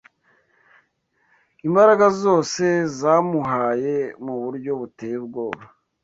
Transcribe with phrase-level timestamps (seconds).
[1.67, 2.63] Imbaraga zose
[2.99, 5.61] zamuhaye muburyo buteye ubwoba